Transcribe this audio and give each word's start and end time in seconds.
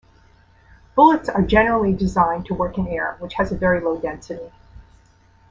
Bullets 0.95 1.29
are 1.29 1.43
generally 1.43 1.93
designed 1.93 2.47
to 2.47 2.55
work 2.55 2.79
in 2.79 2.87
air, 2.87 3.17
which 3.19 3.35
has 3.35 3.51
a 3.51 3.55
very 3.55 3.79
low 3.81 3.99
density. 3.99 4.49